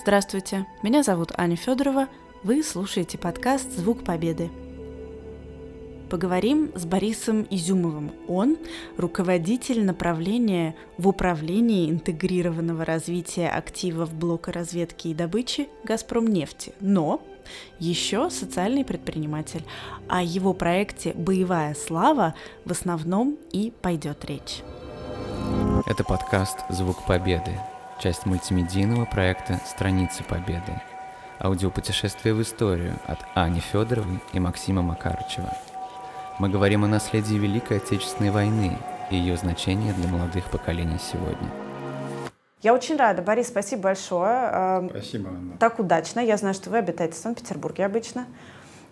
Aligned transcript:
Здравствуйте, 0.00 0.66
меня 0.82 1.02
зовут 1.02 1.30
Аня 1.36 1.56
Федорова. 1.56 2.08
Вы 2.42 2.62
слушаете 2.62 3.18
подкаст 3.18 3.70
«Звук 3.70 4.02
Победы». 4.02 4.50
Поговорим 6.08 6.72
с 6.74 6.86
Борисом 6.86 7.46
Изюмовым. 7.50 8.10
Он– 8.26 8.56
руководитель 8.96 9.84
направления 9.84 10.74
в 10.96 11.06
управлении 11.06 11.90
интегрированного 11.90 12.86
развития 12.86 13.50
активов 13.50 14.14
блока 14.14 14.52
разведки 14.52 15.08
и 15.08 15.14
добычи 15.14 15.68
«Газпромнефти», 15.84 16.72
но 16.80 17.20
еще 17.78 18.30
социальный 18.30 18.86
предприниматель. 18.86 19.64
О 20.08 20.22
его 20.22 20.54
проекте 20.54 21.12
«Боевая 21.12 21.74
слава» 21.74 22.34
в 22.64 22.70
основном 22.70 23.36
и 23.52 23.70
пойдет 23.82 24.24
речь. 24.24 24.62
Это 25.84 26.04
подкаст 26.04 26.58
«Звук 26.70 27.04
Победы», 27.06 27.52
часть 28.00 28.26
мультимедийного 28.26 29.04
проекта 29.04 29.60
«Страницы 29.66 30.24
Победы». 30.24 30.80
Аудиопутешествие 31.38 32.34
в 32.34 32.42
историю 32.42 32.94
от 33.06 33.18
Ани 33.34 33.60
Федоровой 33.60 34.20
и 34.32 34.40
Максима 34.40 34.82
Макарычева– 34.82 35.56
мы 36.40 36.48
говорим 36.48 36.84
о 36.84 36.86
наследии 36.86 37.34
Великой 37.34 37.76
Отечественной 37.76 38.30
войны 38.30 38.78
и 39.10 39.14
ее 39.14 39.36
значении 39.36 39.92
для 39.92 40.08
молодых 40.08 40.50
поколений 40.50 40.96
сегодня. 40.98 41.50
Я 42.62 42.72
очень 42.72 42.96
рада. 42.96 43.20
Борис, 43.20 43.48
спасибо 43.48 43.82
большое. 43.82 44.48
Эм, 44.50 44.88
спасибо, 44.88 45.28
Анна. 45.28 45.58
Так 45.58 45.78
удачно. 45.78 46.20
Я 46.20 46.38
знаю, 46.38 46.54
что 46.54 46.70
вы 46.70 46.78
обитаете 46.78 47.12
в 47.12 47.18
Санкт-Петербурге 47.18 47.84
обычно. 47.84 48.24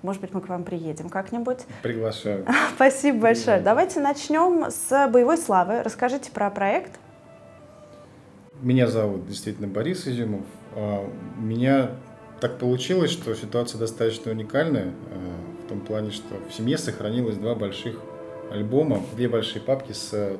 Может 0.03 0.20
быть, 0.20 0.34
мы 0.34 0.43
к 0.43 0.48
вам 0.51 0.62
приедем 0.62 1.09
как-нибудь. 1.09 1.61
Приглашаю. 1.83 2.47
Спасибо 2.75 3.19
большое. 3.19 3.61
Давайте 3.61 4.01
начнем 4.01 4.70
с 4.70 5.09
боевой 5.09 5.39
славы. 5.39 5.83
Расскажите 5.83 6.31
про 6.31 6.51
проект. 6.51 7.01
Меня 8.61 8.89
зовут 8.89 9.27
действительно 9.27 9.69
Борис 9.69 10.07
Изюмов. 10.07 10.45
А, 10.75 11.09
меня 11.39 11.92
так 12.41 12.59
получилось, 12.59 13.11
что 13.11 13.34
ситуация 13.34 13.78
достаточно 13.78 14.33
уникальная. 14.33 14.92
А, 15.11 15.64
в 15.64 15.69
том 15.69 15.81
плане, 15.81 16.11
что 16.11 16.34
в 16.48 16.53
семье 16.53 16.79
сохранилось 16.79 17.36
два 17.36 17.55
больших 17.55 18.01
альбома, 18.51 19.03
две 19.14 19.29
большие 19.29 19.62
папки 19.62 19.92
с 19.92 20.36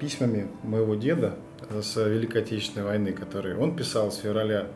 письмами 0.00 0.48
моего 0.62 0.94
деда 0.94 1.36
с 1.70 1.96
Великой 1.96 2.42
Отечественной 2.42 2.86
войны, 2.86 3.12
которые 3.12 3.56
он 3.56 3.76
писал 3.76 4.10
с 4.10 4.16
февраля 4.16 4.66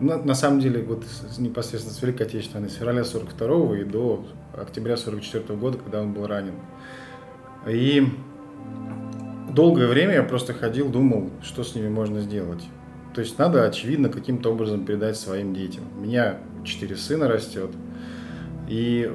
на, 0.00 0.16
на 0.16 0.34
самом 0.34 0.60
деле, 0.60 0.82
вот 0.82 1.04
непосредственно 1.38 1.94
с 1.94 2.02
Великой 2.02 2.26
Отечественной 2.26 2.62
войны, 2.62 2.74
с 2.74 2.78
февраля 2.78 3.04
42 3.04 3.78
и 3.78 3.84
до 3.84 4.24
октября 4.54 4.96
44 4.96 5.58
года, 5.58 5.78
когда 5.78 6.00
он 6.00 6.12
был 6.12 6.26
ранен. 6.26 6.54
И 7.68 8.06
долгое 9.54 9.86
время 9.86 10.14
я 10.14 10.22
просто 10.22 10.54
ходил, 10.54 10.88
думал, 10.88 11.30
что 11.42 11.64
с 11.64 11.74
ними 11.74 11.88
можно 11.88 12.20
сделать. 12.20 12.62
То 13.14 13.20
есть 13.20 13.38
надо, 13.38 13.64
очевидно, 13.64 14.08
каким-то 14.08 14.52
образом 14.52 14.84
передать 14.84 15.16
своим 15.16 15.52
детям. 15.54 15.84
У 15.98 16.02
меня 16.02 16.38
четыре 16.64 16.96
сына 16.96 17.28
растет– 17.28 17.70
и 18.70 19.10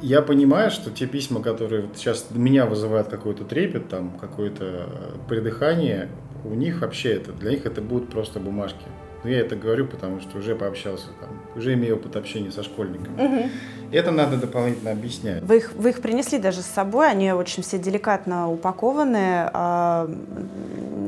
я 0.00 0.22
понимаю, 0.22 0.70
что 0.70 0.90
те 0.90 1.06
письма, 1.06 1.42
которые 1.42 1.90
сейчас 1.94 2.28
меня 2.30 2.64
вызывают 2.64 3.08
какой-то 3.08 3.44
трепет, 3.44 3.88
там, 3.88 4.16
какое-то 4.18 4.88
придыхание, 5.28 6.08
у 6.44 6.54
них 6.54 6.80
вообще 6.80 7.12
это, 7.12 7.32
для 7.32 7.50
них 7.50 7.66
это 7.66 7.82
будут 7.82 8.08
просто 8.08 8.40
бумажки. 8.40 8.86
Но 9.22 9.30
я 9.30 9.40
это 9.40 9.56
говорю, 9.56 9.86
потому 9.86 10.20
что 10.20 10.38
уже 10.38 10.54
пообщался 10.54 11.08
там, 11.20 11.30
уже 11.54 11.74
имею 11.74 11.96
опыт 11.96 12.16
общения 12.16 12.50
со 12.50 12.62
школьниками. 12.62 13.22
Угу. 13.22 13.50
Это 13.92 14.10
надо 14.10 14.36
дополнительно 14.36 14.92
объяснять. 14.92 15.42
Вы 15.42 15.58
их, 15.58 15.72
вы 15.74 15.90
их 15.90 16.00
принесли 16.00 16.38
даже 16.38 16.62
с 16.62 16.66
собой, 16.66 17.10
они 17.10 17.32
очень 17.32 17.62
все 17.62 17.78
деликатно 17.78 18.50
упакованы. 18.50 19.50
А, 19.52 20.10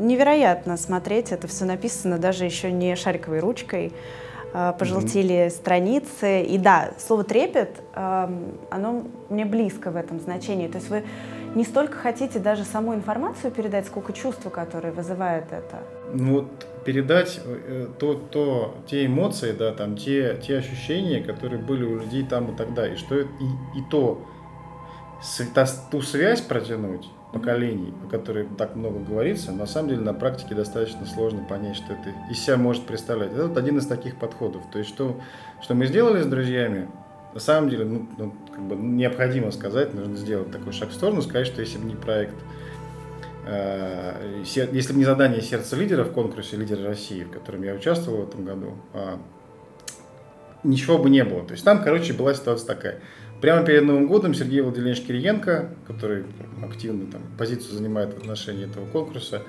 невероятно 0.02 0.76
смотреть, 0.76 1.32
это 1.32 1.46
все 1.48 1.64
написано 1.64 2.18
даже 2.18 2.44
еще 2.44 2.70
не 2.70 2.96
шариковой 2.96 3.40
ручкой. 3.40 3.92
Э, 4.54 4.74
пожелтели 4.78 5.46
mm-hmm. 5.46 5.50
страницы. 5.50 6.42
И 6.42 6.58
да, 6.58 6.90
слово 6.98 7.24
трепет, 7.24 7.82
эм, 7.94 8.58
оно 8.70 9.04
мне 9.30 9.46
близко 9.46 9.90
в 9.90 9.96
этом 9.96 10.20
значении. 10.20 10.68
То 10.68 10.76
есть 10.76 10.90
вы 10.90 11.04
не 11.54 11.64
столько 11.64 11.96
хотите 11.96 12.38
даже 12.38 12.64
саму 12.64 12.94
информацию 12.94 13.50
передать, 13.50 13.86
сколько 13.86 14.12
чувства, 14.12 14.50
которые 14.50 14.92
вызывает 14.92 15.44
это. 15.52 15.82
Ну 16.12 16.32
вот 16.32 16.66
передать 16.84 17.40
э, 17.44 17.88
то, 17.98 18.14
то, 18.14 18.76
те 18.86 19.06
эмоции, 19.06 19.52
да, 19.52 19.72
там, 19.72 19.96
те, 19.96 20.40
те 20.46 20.58
ощущения, 20.58 21.22
которые 21.22 21.60
были 21.60 21.84
у 21.84 22.00
людей 22.00 22.24
там 22.24 22.52
и 22.52 22.56
тогда, 22.56 22.86
и 22.86 22.96
что 22.96 23.18
и, 23.18 23.24
и 23.24 23.82
то, 23.90 24.26
ту 25.90 26.02
связь 26.02 26.40
протянуть, 26.40 27.08
поколений, 27.32 27.94
о 28.04 28.10
которой 28.10 28.46
так 28.58 28.76
много 28.76 28.98
говорится, 28.98 29.52
на 29.52 29.66
самом 29.66 29.88
деле 29.88 30.02
на 30.02 30.14
практике 30.14 30.54
достаточно 30.54 31.06
сложно 31.06 31.44
понять, 31.48 31.76
что 31.76 31.94
это 31.94 32.14
из 32.30 32.38
себя 32.38 32.56
может 32.56 32.84
представлять. 32.84 33.32
Это 33.32 33.48
вот 33.48 33.56
один 33.56 33.78
из 33.78 33.86
таких 33.86 34.16
подходов. 34.16 34.62
То 34.70 34.78
есть 34.78 34.90
что, 34.90 35.18
что 35.62 35.74
мы 35.74 35.86
сделали 35.86 36.22
с 36.22 36.26
друзьями, 36.26 36.88
на 37.32 37.40
самом 37.40 37.70
деле 37.70 37.86
ну, 37.86 38.06
ну, 38.18 38.34
как 38.50 38.60
бы 38.60 38.76
необходимо 38.76 39.50
сказать, 39.50 39.94
нужно 39.94 40.16
сделать 40.16 40.50
такой 40.50 40.72
шаг 40.72 40.90
в 40.90 40.92
сторону, 40.92 41.22
сказать, 41.22 41.46
что 41.46 41.62
если 41.62 41.78
бы 41.78 41.84
не 41.88 41.96
проект, 41.96 42.34
если 43.44 44.92
бы 44.92 44.98
не 44.98 45.04
задание 45.04 45.42
«Сердце 45.42 45.76
лидера» 45.76 46.04
в 46.04 46.12
конкурсе 46.12 46.56
«Лидеры 46.56 46.84
России», 46.84 47.24
в 47.24 47.30
котором 47.30 47.62
я 47.64 47.74
участвовал 47.74 48.22
в 48.22 48.28
этом 48.28 48.44
году, 48.44 48.76
э, 48.94 49.16
ничего 50.62 50.98
бы 50.98 51.10
не 51.10 51.24
было. 51.24 51.44
То 51.44 51.52
есть 51.52 51.64
там, 51.64 51.82
короче, 51.82 52.12
была 52.12 52.34
ситуация 52.34 52.66
такая– 52.66 53.00
Прямо 53.42 53.66
перед 53.66 53.82
Новым 53.82 54.06
годом 54.06 54.34
Сергей 54.34 54.60
Владимирович 54.60 55.00
Кириенко, 55.00 55.70
который 55.88 56.22
активно 56.62 57.10
там, 57.10 57.22
позицию 57.36 57.74
занимает 57.74 58.14
в 58.14 58.18
отношении 58.18 58.70
этого 58.70 58.86
конкурса 58.86 59.42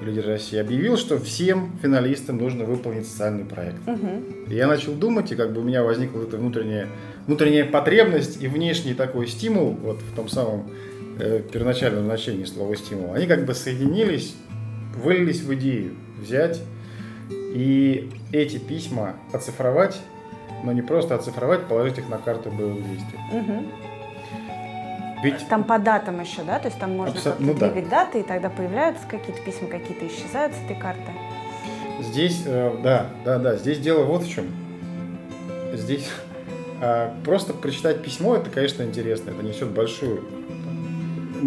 «Лидер 0.00 0.26
России», 0.26 0.58
объявил, 0.58 0.96
что 0.96 1.18
всем 1.18 1.78
финалистам 1.82 2.38
нужно 2.38 2.64
выполнить 2.64 3.06
социальный 3.06 3.44
проект. 3.44 3.86
Угу. 3.86 4.48
И 4.48 4.54
я 4.54 4.66
начал 4.66 4.94
думать, 4.94 5.32
и 5.32 5.34
как 5.34 5.52
бы 5.52 5.60
у 5.60 5.64
меня 5.64 5.84
возникла 5.84 6.22
эта 6.22 6.38
внутренняя, 6.38 6.88
внутренняя 7.26 7.66
потребность 7.66 8.42
и 8.42 8.48
внешний 8.48 8.94
такой 8.94 9.26
стимул, 9.26 9.72
вот 9.82 10.00
в 10.00 10.16
том 10.16 10.30
самом 10.30 10.70
э, 11.18 11.42
первоначальном 11.52 12.04
значении 12.04 12.44
слова 12.44 12.76
«стимул», 12.76 13.14
они 13.14 13.26
как 13.26 13.44
бы 13.44 13.54
соединились, 13.54 14.34
вылились 14.96 15.40
в 15.40 15.54
идею 15.54 15.94
взять 16.20 16.60
и 17.30 18.10
эти 18.32 18.58
письма 18.58 19.16
оцифровать 19.32 20.00
но 20.62 20.72
не 20.72 20.82
просто 20.82 21.14
оцифровать, 21.14 21.66
положить 21.66 21.98
их 21.98 22.08
на 22.08 22.18
карту 22.18 22.50
боевых 22.50 22.82
действий. 22.88 23.18
Угу. 23.32 23.66
Ведь... 25.22 25.48
Там 25.48 25.64
по 25.64 25.78
датам 25.78 26.20
еще, 26.20 26.42
да? 26.42 26.58
То 26.58 26.68
есть 26.68 26.78
там 26.78 26.96
можно 26.96 27.14
Абсо... 27.14 27.34
ну, 27.38 27.54
двигать 27.54 27.88
да. 27.88 28.04
даты, 28.04 28.20
и 28.20 28.22
тогда 28.22 28.50
появляются 28.50 29.06
какие-то 29.08 29.42
письма, 29.42 29.68
какие-то 29.68 30.06
исчезают 30.06 30.54
с 30.54 30.64
этой 30.64 30.76
карты. 30.76 31.12
Здесь, 32.00 32.42
э, 32.44 32.76
да, 32.82 33.06
да, 33.24 33.38
да, 33.38 33.56
здесь 33.56 33.78
дело 33.78 34.04
вот 34.04 34.24
в 34.24 34.30
чем. 34.30 34.46
Здесь 35.72 36.08
э, 36.82 37.10
просто 37.24 37.54
прочитать 37.54 38.02
письмо, 38.02 38.36
это, 38.36 38.50
конечно, 38.50 38.82
интересно. 38.82 39.30
Это 39.30 39.42
несет 39.42 39.70
большую, 39.70 40.22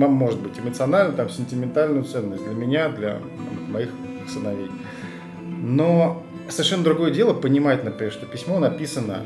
может 0.08 0.40
быть, 0.40 0.60
эмоциональную, 0.60 1.16
там, 1.16 1.30
сентиментальную 1.30 2.04
ценность 2.04 2.44
для 2.44 2.54
меня, 2.54 2.90
для 2.90 3.20
моих 3.68 3.90
сыновей. 4.28 4.70
Но 5.42 6.24
совершенно 6.48 6.84
другое 6.84 7.12
дело 7.12 7.34
понимать, 7.34 7.84
например, 7.84 8.12
что 8.12 8.26
письмо 8.26 8.60
написано 8.60 9.24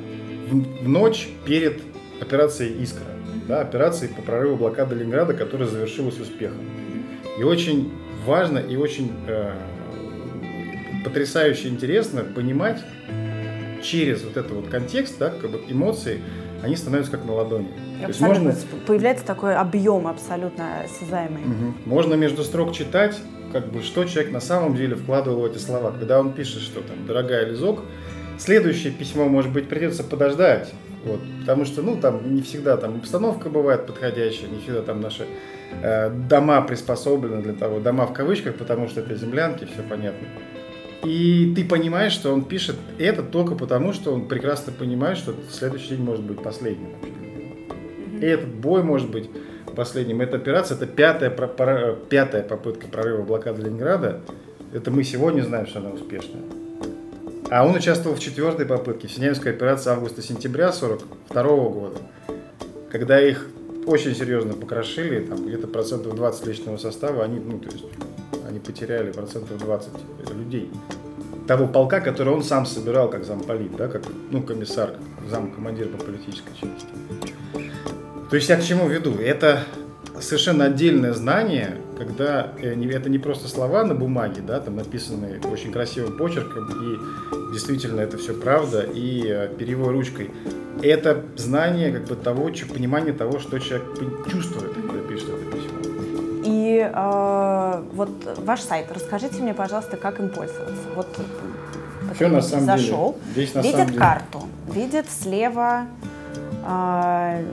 в, 0.50 0.84
в 0.84 0.88
ночь 0.88 1.30
перед 1.46 1.82
операцией 2.20 2.82
«Искра», 2.82 3.06
да, 3.48 3.62
операцией 3.62 4.14
по 4.14 4.22
прорыву 4.22 4.56
блокады 4.56 4.96
Ленинграда, 4.96 5.34
которая 5.34 5.68
завершилась 5.68 6.20
успехом. 6.20 6.60
И 7.38 7.44
очень 7.44 7.92
важно 8.26 8.60
и 8.60 8.76
очень 8.76 9.12
э, 9.28 9.54
потрясающе 11.04 11.68
интересно 11.68 12.24
понимать 12.24 12.84
через 13.82 14.24
вот 14.24 14.38
этот 14.38 14.52
вот 14.52 14.70
контекст, 14.70 15.20
да, 15.20 15.30
как 15.30 15.52
бы 15.52 15.62
эмоции, 15.68 16.22
они 16.62 16.76
становятся 16.76 17.12
как 17.12 17.26
на 17.26 17.34
ладони. 17.34 17.70
То 18.02 18.08
есть 18.08 18.22
можно... 18.22 18.56
Появляется 18.86 19.26
такой 19.26 19.56
объем 19.56 20.08
абсолютно 20.08 20.82
осязаемый. 20.82 21.42
Угу. 21.42 21.74
Можно 21.86 22.16
между 22.16 22.44
строк 22.44 22.74
читать 22.74 23.20
как 23.52 23.72
бы, 23.72 23.82
что 23.84 24.04
человек 24.06 24.32
на 24.32 24.42
самом 24.42 24.76
деле 24.76 24.96
вкладывал 24.96 25.42
в 25.42 25.46
эти 25.46 25.60
слова. 25.60 25.92
Когда 25.92 26.20
он 26.20 26.34
пишет, 26.34 26.62
что 26.62 26.82
там, 26.82 27.06
дорогая 27.08 27.46
Лизок, 27.46 27.80
следующее 28.38 28.92
письмо, 28.92 29.26
может 29.26 29.52
быть, 29.52 29.70
придется 29.70 30.04
подождать. 30.04 30.74
Вот, 31.06 31.20
потому 31.42 31.66
что, 31.66 31.82
ну, 31.82 31.98
там 31.98 32.34
не 32.34 32.42
всегда 32.42 32.78
там 32.78 32.96
обстановка 32.96 33.50
бывает 33.50 33.86
подходящая, 33.86 34.50
не 34.50 34.62
всегда 34.62 34.82
там 34.82 35.02
наши 35.02 35.26
э, 35.82 36.10
дома 36.10 36.62
приспособлены 36.62 37.42
для 37.42 37.54
того, 37.54 37.80
дома 37.82 38.08
в 38.08 38.14
кавычках, 38.14 38.56
потому 38.56 38.88
что 38.88 39.02
это 39.02 39.14
землянки, 39.16 39.66
все 39.66 39.84
понятно. 39.84 40.28
И 41.04 41.54
ты 41.56 41.66
понимаешь, 41.66 42.14
что 42.14 42.32
он 42.32 42.46
пишет 42.46 42.78
это 42.98 43.22
только 43.22 43.56
потому, 43.56 43.92
что 43.92 44.14
он 44.14 44.30
прекрасно 44.30 44.72
понимает, 44.72 45.18
что 45.18 45.36
следующий 45.52 45.90
день 45.90 46.04
может 46.04 46.24
быть 46.24 46.42
последним. 46.42 46.92
И 48.24 48.26
этот 48.26 48.48
бой 48.48 48.84
может 48.84 49.12
быть 49.12 49.30
последним. 49.76 50.22
Эта 50.22 50.38
операция, 50.38 50.78
это 50.78 50.88
пятая, 50.88 51.30
пятая 51.30 52.42
попытка 52.42 52.88
прорыва 52.88 53.22
блокады 53.22 53.64
Ленинграда. 53.64 54.22
Это 54.72 54.92
мы 54.92 55.04
сегодня 55.04 55.42
знаем, 55.42 55.68
что 55.68 55.80
она 55.80 55.90
успешная. 55.90 56.42
А 57.52 57.68
он 57.68 57.76
участвовал 57.76 58.16
в 58.16 58.22
четвертой 58.22 58.66
попытке, 58.66 59.10
в 59.10 59.12
Синявской 59.12 59.52
операции 59.52 59.90
августа-сентября 59.90 60.72
42 60.72 61.44
года, 61.44 61.98
когда 62.90 63.22
их 63.22 63.46
очень 63.86 64.16
серьезно 64.16 64.54
покрошили, 64.54 65.26
там 65.26 65.46
где-то 65.46 65.68
процентов 65.68 66.16
20 66.16 66.48
личного 66.48 66.78
состава, 66.78 67.26
они, 67.26 67.42
ну, 67.42 67.60
то 67.60 67.70
есть, 67.70 67.84
они 68.48 68.60
потеряли 68.60 69.12
процентов 69.12 69.58
20 69.58 69.90
людей. 70.34 70.72
того 71.46 71.68
полка, 71.68 72.00
который 72.00 72.34
он 72.34 72.42
сам 72.42 72.66
собирал 72.66 73.10
как 73.10 73.26
замполит, 73.26 73.76
да, 73.76 73.90
как 73.90 74.04
ну, 74.32 74.42
комиссар, 74.42 74.92
как 75.20 75.30
замкомандир 75.30 75.90
по 75.90 75.98
политической 75.98 76.54
части. 76.54 76.88
То 78.34 78.38
есть 78.38 78.50
я 78.50 78.56
к 78.58 78.64
чему 78.64 78.88
веду? 78.88 79.20
Это 79.20 79.60
совершенно 80.20 80.66
отдельное 80.66 81.14
знание, 81.14 81.78
когда 82.00 82.48
э, 82.58 82.74
это 82.90 83.08
не 83.08 83.20
просто 83.20 83.48
слова 83.48 83.84
на 83.84 83.94
бумаге, 83.94 84.42
да, 84.42 84.60
там 84.60 84.78
написанные 84.78 85.40
очень 85.42 85.72
красивым 85.72 86.18
почерком, 86.18 86.68
и 86.68 87.54
действительно 87.54 88.02
это 88.02 88.18
все 88.18 88.34
правда, 88.34 88.82
и 88.92 89.24
э, 89.28 89.50
перьевой 89.56 89.92
ручкой. 89.92 90.32
Это 90.82 91.22
знание 91.36 91.92
как 91.92 92.06
бы 92.06 92.16
того, 92.16 92.50
понимание 92.74 93.14
того, 93.14 93.38
что 93.38 93.60
человек 93.60 93.86
чувствует, 94.28 94.74
когда 94.74 95.08
пишет 95.08 95.30
это 95.30 95.56
письмо. 95.56 95.78
И 96.44 96.92
э, 96.92 97.84
вот 97.94 98.10
ваш 98.38 98.62
сайт, 98.62 98.88
расскажите 98.92 99.44
мне, 99.44 99.54
пожалуйста, 99.54 99.96
как 99.96 100.20
им 100.20 100.30
пользоваться. 100.30 100.90
Вот 100.96 101.06
все 102.16 102.30
на 102.30 102.42
самом 102.42 102.66
зашел, 102.66 103.12
деле. 103.14 103.46
Здесь, 103.46 103.54
на 103.54 103.60
видит 103.60 103.76
самом 103.76 103.88
деле... 103.90 104.00
карту, 104.00 104.48
видит 104.74 105.06
слева 105.12 105.86
э, 106.66 107.46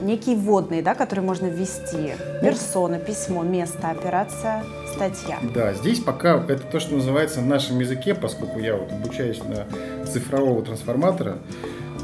некий 0.00 0.34
вводный, 0.34 0.82
да, 0.82 0.94
который 0.94 1.20
можно 1.20 1.46
ввести. 1.46 2.14
Персона, 2.40 2.98
письмо, 2.98 3.42
место, 3.42 3.90
операция, 3.90 4.64
статья. 4.92 5.38
Да, 5.54 5.72
здесь 5.74 6.00
пока 6.00 6.42
это 6.48 6.62
то, 6.62 6.80
что 6.80 6.94
называется 6.94 7.40
в 7.40 7.46
нашем 7.46 7.78
языке, 7.80 8.14
поскольку 8.14 8.58
я 8.58 8.76
вот 8.76 8.92
обучаюсь 8.92 9.40
на 9.44 9.66
цифрового 10.06 10.62
трансформатора 10.62 11.38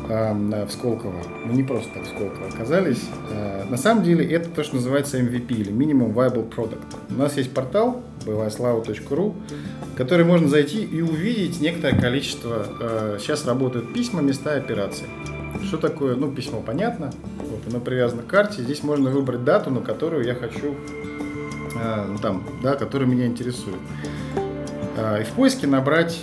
э, 0.09 0.65
в 0.67 0.71
Сколково. 0.71 1.23
Мы 1.45 1.55
не 1.55 1.63
просто 1.63 1.89
так 1.95 2.05
в 2.05 2.09
Сколково 2.09 2.49
оказались. 2.49 3.03
Э, 3.31 3.65
на 3.69 3.77
самом 3.77 4.05
деле 4.05 4.25
это 4.31 4.49
то, 4.49 4.63
что 4.63 4.77
называется 4.77 5.19
MVP 5.19 5.53
или 5.53 5.73
Minimum 5.73 6.15
Viable 6.15 6.49
Product. 6.49 6.85
У 7.11 7.15
нас 7.15 7.37
есть 7.37 7.53
портал 7.53 8.03
боеваяслава.ру, 8.25 9.35
который 9.97 10.25
можно 10.25 10.49
зайти 10.49 10.83
и 10.85 11.01
увидеть 11.01 11.61
некоторое 11.61 12.01
количество. 12.01 12.67
Э, 12.81 13.19
сейчас 13.21 13.47
работают 13.47 13.93
письма, 13.93 14.23
места 14.23 14.55
операций. 14.55 15.07
Что 15.65 15.79
такое? 15.79 16.17
Ну, 16.17 16.33
письмо 16.33 16.61
понятно, 16.61 17.13
вот 17.39 17.61
оно 17.69 17.81
привязано 17.81 18.23
к 18.23 18.27
карте. 18.27 18.63
Здесь 18.63 18.83
можно 18.83 19.11
выбрать 19.11 19.45
дату, 19.45 19.71
на 19.71 19.81
которую 19.81 20.25
я 20.25 20.35
хочу, 20.35 20.75
э, 21.75 22.05
ну, 22.09 22.19
там, 22.19 22.45
да, 22.63 22.77
которая 22.77 23.09
меня 23.09 23.27
интересует. 23.27 23.79
Э, 24.97 25.21
и 25.21 25.25
в 25.25 25.31
поиске 25.31 25.67
набрать, 25.67 26.21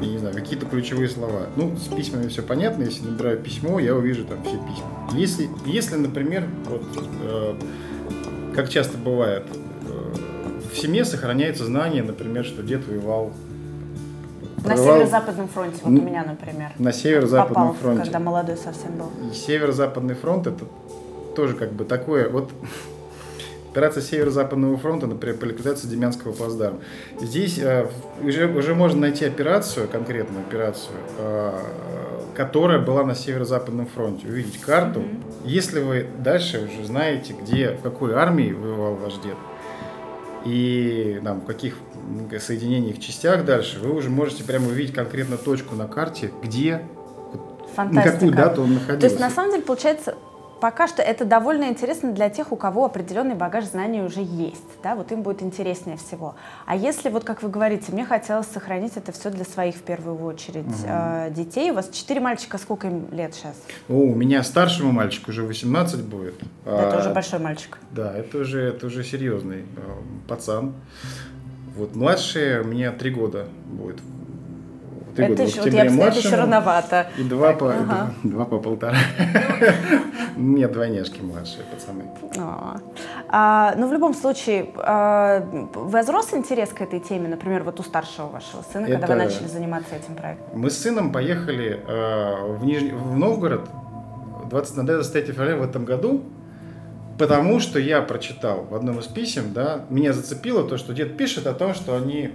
я 0.00 0.08
не 0.08 0.18
знаю, 0.18 0.34
какие-то 0.34 0.66
ключевые 0.66 1.08
слова. 1.08 1.46
Ну, 1.56 1.76
с 1.76 1.94
письмами 1.94 2.28
все 2.28 2.42
понятно. 2.42 2.82
Если 2.82 3.04
набираю 3.04 3.38
письмо, 3.38 3.78
я 3.78 3.94
увижу 3.94 4.24
там 4.24 4.42
все 4.42 4.56
письма. 4.56 5.08
Если, 5.12 5.48
если 5.66 5.96
например, 5.96 6.46
вот, 6.68 6.82
э, 7.22 7.54
как 8.54 8.68
часто 8.68 8.98
бывает, 8.98 9.44
э, 9.86 10.14
в 10.72 10.76
семье 10.76 11.04
сохраняется 11.04 11.64
знание, 11.64 12.02
например, 12.02 12.44
что 12.44 12.62
дед 12.62 12.86
воевал 12.86 13.32
на 14.64 14.76
северо-западном 14.76 15.48
фронте, 15.48 15.78
вот 15.82 15.90
у 15.90 16.02
меня, 16.02 16.24
например. 16.24 16.72
На 16.78 16.92
северо-западном 16.92 17.68
попал, 17.68 17.74
фронте. 17.74 18.02
когда 18.02 18.18
молодой 18.18 18.56
совсем 18.56 18.96
был. 18.96 19.10
И 19.30 19.34
северо-западный 19.34 20.14
фронт 20.14 20.46
это 20.46 20.64
тоже 21.34 21.54
как 21.54 21.72
бы 21.72 21.84
такое, 21.84 22.28
вот 22.28 22.50
операция 23.72 24.02
Северо-Западного 24.02 24.76
фронта, 24.76 25.06
например, 25.06 25.38
по 25.38 25.46
ликвидации 25.46 25.88
Демянского 25.88 26.32
плацдарма. 26.32 26.80
Здесь 27.20 27.58
э, 27.58 27.88
уже, 28.22 28.46
уже 28.46 28.74
можно 28.74 29.00
найти 29.00 29.24
операцию, 29.24 29.88
конкретную 29.88 30.44
операцию, 30.44 30.96
э, 31.18 31.58
которая 32.36 32.80
была 32.80 33.04
на 33.04 33.14
Северо-Западном 33.14 33.86
фронте, 33.86 34.28
увидеть 34.28 34.60
карту. 34.60 35.00
Mm-hmm. 35.00 35.46
Если 35.46 35.80
вы 35.80 36.06
дальше 36.18 36.68
уже 36.70 36.86
знаете, 36.86 37.34
где, 37.40 37.70
в 37.70 37.80
какой 37.80 38.12
армии 38.12 38.52
воевал 38.52 38.94
ваш 38.94 39.14
дед, 39.14 39.36
и 40.44 41.20
там, 41.24 41.40
в 41.40 41.44
каких 41.46 41.76
соединениях, 42.40 42.98
частях 42.98 43.44
дальше, 43.44 43.78
вы 43.80 43.94
уже 43.94 44.10
можете 44.10 44.44
прямо 44.44 44.68
увидеть 44.68 44.94
конкретно 44.94 45.36
точку 45.36 45.74
на 45.74 45.86
карте, 45.86 46.32
где, 46.42 46.82
Фантастика. 47.74 48.06
на 48.06 48.12
какую 48.12 48.32
дату 48.32 48.62
он 48.62 48.74
находился. 48.74 49.00
То 49.00 49.06
есть, 49.06 49.20
на 49.20 49.30
самом 49.30 49.52
деле, 49.52 49.62
получается, 49.62 50.14
пока 50.62 50.86
что 50.86 51.02
это 51.02 51.24
довольно 51.24 51.64
интересно 51.64 52.12
для 52.12 52.30
тех, 52.30 52.52
у 52.52 52.56
кого 52.56 52.84
определенный 52.84 53.34
багаж 53.34 53.64
знаний 53.64 54.00
уже 54.00 54.20
есть, 54.20 54.62
да, 54.84 54.94
вот 54.94 55.10
им 55.10 55.22
будет 55.22 55.42
интереснее 55.42 55.96
всего. 55.96 56.36
А 56.66 56.76
если, 56.76 57.08
вот 57.08 57.24
как 57.24 57.42
вы 57.42 57.48
говорите, 57.48 57.90
мне 57.90 58.06
хотелось 58.06 58.46
сохранить 58.46 58.92
это 58.96 59.10
все 59.10 59.30
для 59.30 59.44
своих 59.44 59.74
в 59.74 59.82
первую 59.82 60.24
очередь 60.24 60.66
угу. 60.66 60.86
э, 60.86 61.30
детей, 61.30 61.72
у 61.72 61.74
вас 61.74 61.88
четыре 61.88 62.20
мальчика, 62.20 62.58
сколько 62.58 62.86
им 62.86 63.08
лет 63.10 63.34
сейчас? 63.34 63.56
О, 63.88 63.94
у 63.94 64.14
меня 64.14 64.44
старшему 64.44 64.92
мальчику 64.92 65.32
уже 65.32 65.42
18 65.42 66.04
будет. 66.04 66.34
Это 66.64 66.96
а, 66.96 67.00
уже 67.00 67.10
большой 67.10 67.40
мальчик. 67.40 67.78
Да, 67.90 68.16
это 68.16 68.38
уже, 68.38 68.62
это 68.62 68.86
уже 68.86 69.02
серьезный 69.02 69.62
э, 69.62 69.80
пацан. 70.28 70.74
Вот 71.76 71.94
младший 71.94 72.60
у 72.60 72.64
меня 72.64 72.92
три 72.92 73.10
года 73.10 73.46
будет 73.66 73.98
Три 75.14 75.26
это 75.26 75.34
года 75.34 75.42
еще, 75.42 75.60
вот 75.60 75.72
я 75.72 75.90
младшему, 75.90 76.26
еще 76.26 76.36
рановато. 76.36 77.06
И 77.18 77.22
два, 77.22 77.48
так, 77.48 77.58
по, 77.58 77.70
ага. 77.70 77.84
два, 77.84 78.10
два 78.22 78.44
по 78.46 78.58
полтора. 78.58 78.96
Нет, 80.36 80.72
двойняшки 80.72 81.20
младшие 81.20 81.64
пацаны. 81.64 82.04
А, 82.38 82.78
а, 83.28 83.74
ну, 83.76 83.88
в 83.88 83.92
любом 83.92 84.14
случае, 84.14 84.70
а, 84.76 85.46
возрос 85.74 86.32
интерес 86.32 86.70
к 86.70 86.80
этой 86.80 87.00
теме, 87.00 87.28
например, 87.28 87.62
вот 87.62 87.78
у 87.80 87.82
старшего 87.82 88.28
вашего 88.28 88.62
сына, 88.72 88.86
это... 88.86 89.00
когда 89.00 89.06
вы 89.08 89.14
начали 89.16 89.46
заниматься 89.46 89.94
этим 89.94 90.14
проектом? 90.14 90.58
Мы 90.58 90.70
с 90.70 90.78
сыном 90.78 91.12
поехали 91.12 91.78
а, 91.86 92.46
в, 92.54 92.64
Нижний, 92.64 92.92
в 92.92 93.14
Новгород 93.14 93.68
20, 94.48 94.76
на 94.78 94.86
23 94.86 95.32
февраля 95.32 95.56
в 95.56 95.62
этом 95.62 95.84
году, 95.84 96.22
потому 97.18 97.60
что 97.60 97.78
я 97.78 98.02
прочитал 98.02 98.64
в 98.64 98.74
одном 98.74 98.98
из 99.00 99.06
писем, 99.06 99.52
да, 99.52 99.84
меня 99.90 100.12
зацепило 100.12 100.66
то, 100.66 100.76
что 100.76 100.92
дед 100.92 101.16
пишет 101.16 101.46
о 101.46 101.54
том, 101.54 101.74
что 101.74 101.96
они 101.96 102.30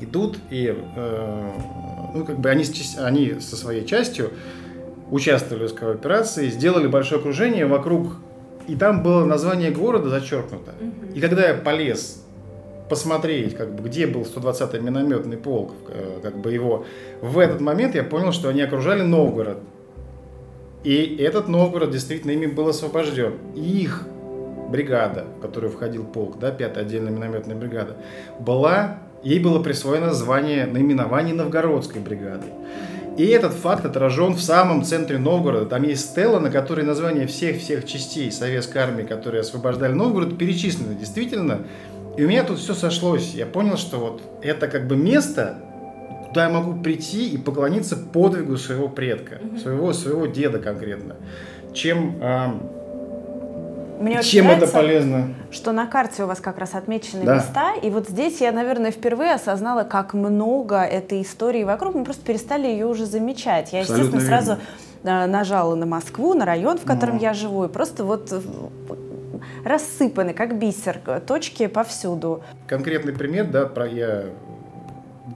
идут 0.00 0.38
и, 0.50 0.74
э, 0.96 1.50
ну, 2.14 2.24
как 2.24 2.38
бы 2.38 2.48
они, 2.50 2.64
они 2.98 3.40
со 3.40 3.56
своей 3.56 3.84
частью 3.86 4.30
участвовали 5.10 5.60
в 5.60 5.62
войсковой 5.62 5.94
операции, 5.94 6.48
сделали 6.48 6.86
большое 6.86 7.20
окружение 7.20 7.66
вокруг, 7.66 8.16
и 8.66 8.76
там 8.76 9.02
было 9.02 9.24
название 9.24 9.70
города 9.70 10.08
зачеркнуто. 10.08 10.74
И 11.14 11.20
когда 11.20 11.48
я 11.48 11.54
полез 11.54 12.22
посмотреть, 12.88 13.56
как 13.56 13.74
бы, 13.74 13.88
где 13.88 14.06
был 14.06 14.22
120-й 14.22 14.80
минометный 14.80 15.36
полк, 15.36 15.74
э, 15.88 16.20
как 16.22 16.38
бы 16.38 16.52
его, 16.52 16.84
в 17.20 17.38
этот 17.38 17.60
момент 17.60 17.94
я 17.94 18.04
понял, 18.04 18.32
что 18.32 18.48
они 18.48 18.62
окружали 18.62 19.02
Новгород. 19.02 19.58
И 20.84 21.16
этот 21.16 21.48
Новгород 21.48 21.90
действительно 21.90 22.32
ими 22.32 22.46
был 22.46 22.68
освобожден. 22.68 23.34
Их 23.54 24.06
бригада, 24.70 25.26
в 25.38 25.40
которую 25.40 25.72
входил 25.72 26.04
полк, 26.04 26.38
да, 26.38 26.50
5-я 26.50 26.80
отдельная 26.80 27.12
минометная 27.12 27.56
бригада, 27.56 27.96
была 28.38 29.00
Ей 29.22 29.40
было 29.40 29.60
присвоено 29.60 30.12
звание 30.12 30.66
наименование 30.66 31.34
Новгородской 31.34 32.00
бригады. 32.00 32.46
И 33.16 33.26
этот 33.26 33.52
факт 33.52 33.84
отражен 33.84 34.34
в 34.34 34.40
самом 34.40 34.84
центре 34.84 35.18
Новгорода. 35.18 35.66
Там 35.66 35.82
есть 35.82 36.10
стела, 36.10 36.38
на 36.38 36.50
которой 36.50 36.84
названия 36.84 37.26
всех-всех 37.26 37.84
частей 37.84 38.30
советской 38.30 38.78
армии, 38.78 39.02
которые 39.02 39.40
освобождали 39.40 39.92
Новгород, 39.92 40.38
перечислены 40.38 40.94
действительно. 40.94 41.66
И 42.16 42.24
у 42.24 42.28
меня 42.28 42.44
тут 42.44 42.58
все 42.58 42.74
сошлось. 42.74 43.34
Я 43.34 43.46
понял, 43.46 43.76
что 43.76 43.98
вот 43.98 44.22
это 44.40 44.68
как 44.68 44.86
бы 44.86 44.96
место, 44.96 45.56
куда 46.28 46.44
я 46.44 46.50
могу 46.50 46.80
прийти 46.80 47.30
и 47.30 47.38
поклониться 47.38 47.96
подвигу 47.96 48.56
своего 48.56 48.88
предка, 48.88 49.38
своего, 49.60 49.92
своего 49.92 50.26
деда 50.26 50.58
конкретно. 50.58 51.16
Чем 51.72 52.18
мне 53.98 54.22
Чем 54.22 54.44
нравится, 54.44 54.66
это 54.66 54.74
полезно? 54.74 55.34
Что 55.50 55.72
на 55.72 55.86
карте 55.86 56.22
у 56.22 56.26
вас 56.26 56.40
как 56.40 56.58
раз 56.58 56.74
отмечены 56.74 57.24
да. 57.24 57.36
места, 57.36 57.74
и 57.82 57.90
вот 57.90 58.08
здесь 58.08 58.40
я, 58.40 58.52
наверное, 58.52 58.92
впервые 58.92 59.34
осознала, 59.34 59.82
как 59.82 60.14
много 60.14 60.76
этой 60.82 61.22
истории 61.22 61.64
вокруг. 61.64 61.94
Мы 61.94 62.04
просто 62.04 62.24
перестали 62.24 62.68
ее 62.68 62.86
уже 62.86 63.06
замечать. 63.06 63.72
Я, 63.72 63.80
Абсолютно 63.80 64.18
естественно, 64.18 64.38
верно. 64.38 64.46
сразу 64.46 64.60
э, 65.02 65.26
нажала 65.26 65.74
на 65.74 65.86
Москву, 65.86 66.34
на 66.34 66.44
район, 66.44 66.78
в 66.78 66.84
котором 66.84 67.16
Но. 67.16 67.22
я 67.22 67.34
живу, 67.34 67.64
и 67.64 67.68
просто 67.68 68.04
вот 68.04 68.32
э, 68.32 68.40
рассыпаны, 69.64 70.32
как 70.32 70.58
бисер, 70.58 71.00
точки 71.26 71.66
повсюду. 71.66 72.42
Конкретный 72.68 73.12
пример, 73.12 73.46
да, 73.46 73.66
про 73.66 73.86
я 73.86 74.26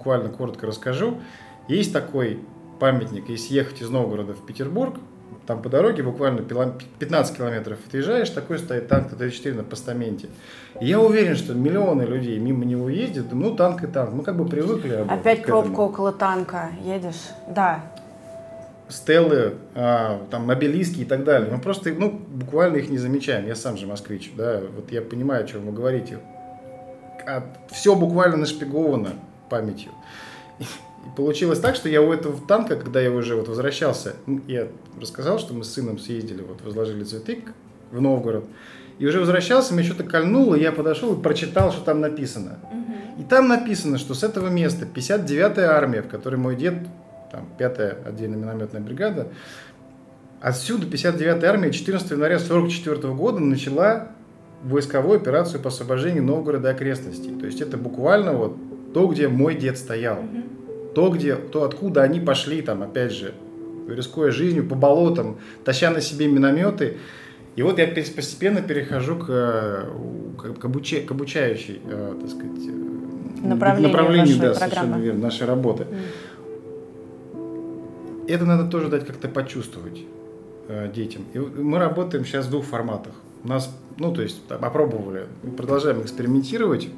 буквально 0.03 0.31
коротко 0.31 0.67
расскажу. 0.67 1.21
Есть 1.69 1.93
такой 1.93 2.41
памятник, 2.81 3.29
если 3.29 3.55
ехать 3.55 3.81
из 3.83 3.89
Новгорода 3.89 4.33
в 4.33 4.45
Петербург, 4.45 4.97
там 5.47 5.63
по 5.63 5.69
дороге 5.69 6.03
буквально 6.03 6.43
15 6.43 7.37
километров 7.37 7.79
отъезжаешь, 7.87 8.29
такой 8.31 8.59
стоит 8.59 8.89
танк 8.89 9.11
Т-34 9.11 9.55
на 9.55 9.63
постаменте. 9.63 10.29
И 10.81 10.87
я 10.87 11.01
уверен, 11.01 11.37
что 11.37 11.55
миллионы 11.55 12.03
людей 12.03 12.37
мимо 12.39 12.65
него 12.65 12.89
ездят, 12.89 13.33
ну 13.33 13.55
танк 13.55 13.85
и 13.85 13.87
танк, 13.87 14.13
мы 14.13 14.25
как 14.25 14.37
бы 14.37 14.45
привыкли. 14.45 15.07
Опять 15.09 15.45
пробка 15.45 15.81
около 15.81 16.13
танка, 16.13 16.71
едешь, 16.85 17.31
да. 17.49 17.85
Стеллы, 18.89 19.55
а, 19.77 20.21
там 20.31 20.51
обелиски 20.51 21.01
и 21.01 21.05
так 21.05 21.23
далее. 21.23 21.51
Мы 21.51 21.61
просто, 21.61 21.91
ну, 21.95 22.11
буквально 22.11 22.77
их 22.77 22.91
не 22.91 22.99
замечаем. 22.99 23.47
Я 23.47 23.55
сам 23.55 23.77
же 23.77 23.87
москвич, 23.87 24.33
да, 24.37 24.61
вот 24.75 24.91
я 24.91 25.01
понимаю, 25.01 25.45
о 25.45 25.47
чем 25.47 25.65
вы 25.65 25.73
говорите. 25.73 26.19
А 27.25 27.45
все 27.71 27.95
буквально 27.95 28.39
нашпиговано 28.39 29.13
памятью. 29.53 29.93
И 30.59 30.65
получилось 31.15 31.61
так, 31.61 31.75
что 31.75 31.91
я 31.91 32.01
у 32.01 32.11
этого 32.11 32.35
танка, 32.49 32.77
когда 32.77 33.03
я 33.03 33.11
уже 33.11 33.37
вот 33.37 33.49
возвращался, 33.49 34.15
я 34.47 34.69
рассказал, 34.99 35.39
что 35.39 35.53
мы 35.53 35.63
с 35.65 35.75
сыном 35.75 35.99
съездили, 35.99 36.43
вот 36.43 36.63
возложили 36.63 37.05
цветы 37.05 37.45
в 37.91 38.01
Новгород, 38.01 38.47
и 38.99 39.07
уже 39.07 39.21
возвращался, 39.21 39.75
меня 39.75 39.85
что-то 39.85 40.05
кольнуло, 40.05 40.55
я 40.55 40.73
подошел 40.73 41.15
и 41.15 41.23
прочитал, 41.23 41.71
что 41.71 41.83
там 41.83 42.01
написано. 42.01 42.61
Угу. 42.63 43.23
И 43.23 43.25
там 43.25 43.49
написано, 43.49 43.99
что 43.99 44.15
с 44.15 44.23
этого 44.23 44.49
места 44.49 44.87
59-я 44.87 45.73
армия, 45.73 46.01
в 46.01 46.09
которой 46.09 46.37
мой 46.37 46.57
дед, 46.57 46.77
там 47.31 47.47
5-я 47.59 48.09
отдельная 48.09 48.39
минометная 48.39 48.81
бригада, 48.81 49.29
отсюда 50.41 50.87
59-я 50.87 51.51
армия 51.51 51.73
14 51.73 52.11
января 52.11 52.39
44 52.39 53.13
года 53.13 53.41
начала 53.41 54.09
войсковую 54.63 55.17
операцию 55.17 55.61
по 55.61 55.69
освобождению 55.69 56.23
Новгорода 56.23 56.71
и 56.71 56.73
окрестностей. 56.73 57.39
То 57.39 57.47
есть 57.47 57.61
это 57.61 57.77
буквально 57.77 58.33
вот 58.33 58.57
то, 58.93 59.07
где 59.07 59.29
мой 59.29 59.55
дед 59.55 59.79
стоял. 59.79 60.19
То, 60.95 61.09
где, 61.09 61.37
то, 61.37 61.65
откуда 61.65 62.03
они 62.03 62.21
пошли, 62.21 62.61
там, 62.61 62.83
опять 62.83 63.13
же, 63.13 63.33
рискуя 63.89 64.31
жизнью 64.31 64.67
по 64.67 64.75
болотам, 64.75 65.39
таща 65.65 65.91
на 65.91 66.01
себе 66.01 66.29
минометы. 66.29 66.99
И 67.57 67.63
вот 67.63 67.79
я 67.79 67.87
постепенно 67.87 68.63
перехожу 68.63 69.17
к, 69.17 69.27
к, 69.27 70.55
к, 70.55 70.61
к 70.61 70.65
обучающей, 71.11 71.81
э, 71.85 72.15
так 72.21 72.31
сказать, 72.31 72.67
э, 72.67 73.47
направлению, 73.47 73.91
направлению 73.91 74.39
да, 74.39 74.55
совершенно 74.55 74.97
верно, 74.97 75.23
нашей 75.23 75.47
работы. 75.47 75.85
Mm. 75.85 75.99
Это 78.29 78.45
надо 78.47 78.71
тоже 78.71 78.89
дать 78.89 79.07
как-то 79.07 79.29
почувствовать 79.29 80.01
э, 80.69 80.91
детям. 80.95 81.25
И 81.35 81.39
мы 81.39 81.79
работаем 81.79 82.25
сейчас 82.25 82.47
в 82.47 82.51
двух 82.51 82.65
форматах. 82.65 83.13
У 83.45 83.49
нас, 83.49 83.75
ну, 83.99 84.15
то 84.15 84.23
есть, 84.23 84.47
там, 84.47 84.65
опробовали, 84.65 85.27
продолжаем 85.57 86.01
экспериментировать 86.01 86.89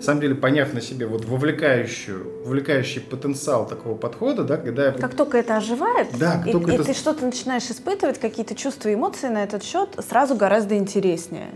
на 0.00 0.04
самом 0.04 0.22
деле, 0.22 0.34
поняв 0.34 0.72
на 0.72 0.80
себе 0.80 1.06
вот 1.06 1.26
вовлекающую, 1.26 2.26
вовлекающий 2.46 3.02
потенциал 3.02 3.68
такого 3.68 3.94
подхода, 3.94 4.44
да, 4.44 4.56
когда... 4.56 4.92
Как 4.92 5.14
только 5.14 5.36
это 5.36 5.58
оживает, 5.58 6.08
да, 6.18 6.42
и, 6.46 6.52
и 6.52 6.72
это... 6.72 6.84
ты 6.84 6.94
что-то 6.94 7.26
начинаешь 7.26 7.64
испытывать, 7.64 8.18
какие-то 8.18 8.54
чувства 8.54 8.88
и 8.88 8.94
эмоции 8.94 9.28
на 9.28 9.44
этот 9.44 9.62
счет, 9.62 9.90
сразу 10.08 10.36
гораздо 10.36 10.74
интереснее. 10.78 11.48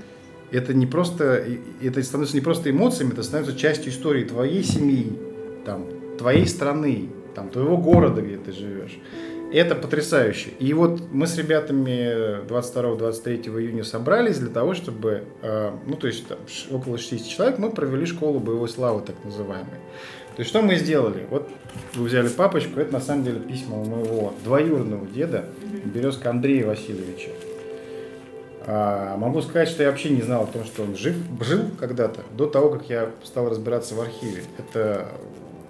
Это 0.50 0.74
не 0.74 0.84
просто, 0.84 1.42
это 1.82 2.02
становится 2.02 2.36
не 2.36 2.42
просто 2.42 2.70
эмоциями, 2.70 3.12
это 3.14 3.22
становится 3.22 3.58
частью 3.58 3.90
истории 3.90 4.24
твоей 4.24 4.62
семьи, 4.62 5.18
там, 5.64 5.86
твоей 6.18 6.46
страны, 6.46 7.08
там, 7.34 7.48
твоего 7.48 7.78
города, 7.78 8.20
где 8.20 8.36
ты 8.36 8.52
живешь. 8.52 8.98
Это 9.54 9.76
потрясающе. 9.76 10.50
И 10.58 10.74
вот 10.74 11.00
мы 11.12 11.28
с 11.28 11.38
ребятами 11.38 12.44
22-23 12.48 13.60
июня 13.60 13.84
собрались 13.84 14.40
для 14.40 14.50
того, 14.50 14.74
чтобы, 14.74 15.22
э, 15.42 15.70
ну, 15.86 15.94
то 15.94 16.08
есть 16.08 16.26
там, 16.26 16.38
около 16.72 16.98
60 16.98 17.28
человек, 17.28 17.58
мы 17.58 17.70
провели 17.70 18.04
школу 18.04 18.40
боевой 18.40 18.68
славы, 18.68 19.02
так 19.02 19.14
называемой. 19.24 19.78
То 20.34 20.40
есть 20.40 20.50
что 20.50 20.60
мы 20.60 20.74
сделали? 20.74 21.28
Вот 21.30 21.48
вы 21.94 22.06
взяли 22.06 22.26
папочку, 22.26 22.80
это 22.80 22.94
на 22.94 23.00
самом 23.00 23.22
деле 23.22 23.38
письма 23.38 23.78
у 23.78 23.84
моего 23.84 24.34
двоюродного 24.42 25.06
деда, 25.06 25.44
Березка 25.84 26.30
Андрея 26.30 26.66
Васильевича. 26.66 27.30
А, 28.66 29.16
могу 29.16 29.40
сказать, 29.40 29.68
что 29.68 29.84
я 29.84 29.90
вообще 29.90 30.08
не 30.08 30.22
знал 30.22 30.42
о 30.42 30.46
том, 30.46 30.64
что 30.64 30.82
он 30.82 30.96
жив, 30.96 31.14
жил 31.42 31.60
когда-то, 31.78 32.22
до 32.36 32.48
того, 32.48 32.70
как 32.70 32.90
я 32.90 33.10
стал 33.22 33.48
разбираться 33.48 33.94
в 33.94 34.00
архиве. 34.00 34.42
Это 34.58 35.06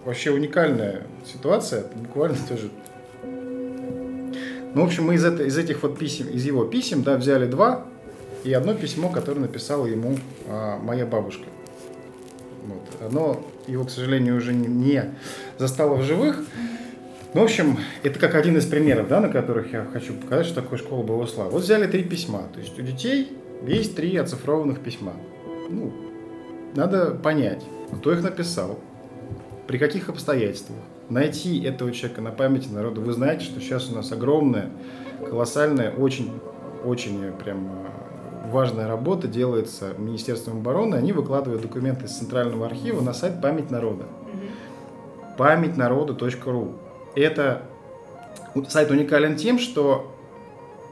вообще 0.07 0.31
уникальная 0.31 1.03
ситуация, 1.27 1.85
буквально 1.95 2.39
тоже 2.49 2.71
ну, 4.75 4.83
в 4.83 4.85
общем, 4.87 5.05
мы 5.05 5.15
из, 5.15 5.25
это, 5.25 5.45
из 5.45 5.57
этих 5.57 5.83
вот 5.83 5.99
писем, 5.99 6.29
из 6.29 6.45
его 6.45 6.65
писем, 6.65 7.03
да, 7.03 7.17
взяли 7.17 7.47
два, 7.47 7.87
и 8.43 8.53
одно 8.53 8.75
письмо, 8.75 9.09
которое 9.09 9.41
написала 9.41 9.87
ему 9.87 10.19
а, 10.49 10.79
моя 10.79 11.07
бабушка. 11.07 11.45
Вот. 12.67 13.09
Оно 13.09 13.47
его, 13.67 13.85
к 13.85 13.91
сожалению, 13.91 14.37
уже 14.37 14.53
не, 14.53 15.15
застало 15.59 15.95
в 15.95 16.03
живых. 16.03 16.41
Ну, 17.35 17.41
в 17.41 17.45
общем, 17.45 17.79
это 18.03 18.19
как 18.19 18.35
один 18.35 18.57
из 18.57 18.67
примеров, 18.67 19.09
да, 19.09 19.21
на 19.21 19.29
которых 19.29 19.73
я 19.73 19.87
хочу 19.93 20.15
показать, 20.15 20.47
что 20.47 20.61
такое 20.61 20.79
школа 20.79 21.03
боевого 21.03 21.27
славы. 21.27 21.51
Вот 21.51 21.63
взяли 21.63 21.87
три 21.87 22.05
письма. 22.05 22.45
То 22.53 22.61
есть 22.61 22.79
у 22.79 22.83
детей 22.83 23.33
есть 23.67 23.97
три 23.97 24.17
оцифрованных 24.17 24.81
письма. 24.81 25.15
Ну, 25.71 25.93
надо 26.75 27.13
понять, 27.13 27.63
кто 27.97 28.13
их 28.13 28.23
написал, 28.23 28.79
при 29.67 29.79
каких 29.79 30.09
обстоятельствах, 30.09 30.79
найти 31.09 31.63
этого 31.63 31.93
человека 31.93 32.21
на 32.21 32.31
памяти 32.31 32.69
народа. 32.69 33.01
Вы 33.01 33.13
знаете, 33.13 33.45
что 33.45 33.61
сейчас 33.61 33.91
у 33.91 33.95
нас 33.95 34.13
огромная, 34.13 34.71
колоссальная, 35.29 35.91
очень, 35.93 36.33
очень 36.85 37.33
прям 37.33 37.67
э, 37.67 38.51
важная 38.51 38.89
работа 38.89 39.29
делается 39.29 39.93
Министерством 39.99 40.59
обороны. 40.59 40.97
Они 40.97 41.13
выкладывают 41.13 41.63
документы 41.63 42.07
из 42.07 42.17
Центрального 42.17 42.67
архива 42.67 43.01
на 43.01 43.13
сайт 43.13 43.41
«Память 43.41 43.71
народа». 43.71 44.05
Память 45.37 45.77
народа.ру. 45.77 46.73
Это 47.17 47.63
сайт 48.69 48.91
уникален 48.91 49.37
тем, 49.37 49.59
что 49.59 50.15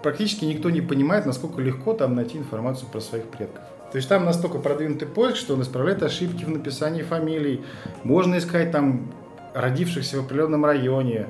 практически 0.02 0.44
никто 0.44 0.70
не 0.70 0.80
понимает, 0.80 1.26
насколько 1.26 1.60
легко 1.62 1.92
там 1.94 2.14
найти 2.14 2.38
информацию 2.38 2.88
про 2.90 3.00
своих 3.00 3.24
предков. 3.26 3.62
То 3.92 3.96
есть 3.96 4.08
там 4.08 4.24
настолько 4.24 4.58
продвинутый 4.58 5.06
поиск, 5.06 5.36
что 5.36 5.54
он 5.54 5.62
исправляет 5.62 6.02
ошибки 6.02 6.44
в 6.44 6.48
написании 6.48 7.02
фамилий. 7.02 7.62
Можно 8.04 8.38
искать 8.38 8.72
там 8.72 9.12
родившихся 9.54 10.16
в 10.20 10.24
определенном 10.24 10.64
районе, 10.64 11.28